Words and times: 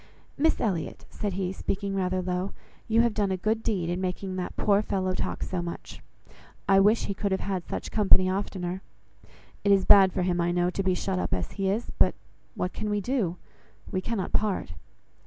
"Miss 0.35 0.59
Elliot," 0.59 1.05
said 1.11 1.33
he, 1.33 1.53
speaking 1.53 1.93
rather 1.93 2.23
low, 2.23 2.53
"you 2.87 3.01
have 3.01 3.13
done 3.13 3.29
a 3.29 3.37
good 3.37 3.61
deed 3.61 3.87
in 3.87 4.01
making 4.01 4.35
that 4.35 4.55
poor 4.57 4.81
fellow 4.81 5.13
talk 5.13 5.43
so 5.43 5.61
much. 5.61 6.01
I 6.67 6.79
wish 6.79 7.05
he 7.05 7.13
could 7.13 7.31
have 7.31 7.63
such 7.69 7.91
company 7.91 8.27
oftener. 8.27 8.81
It 9.63 9.71
is 9.71 9.85
bad 9.85 10.11
for 10.11 10.23
him, 10.23 10.41
I 10.41 10.51
know, 10.51 10.71
to 10.71 10.81
be 10.81 10.95
shut 10.95 11.19
up 11.19 11.35
as 11.35 11.51
he 11.51 11.69
is; 11.69 11.91
but 11.99 12.15
what 12.55 12.73
can 12.73 12.89
we 12.89 12.99
do? 12.99 13.37
We 13.91 14.01
cannot 14.01 14.33
part." 14.33 14.73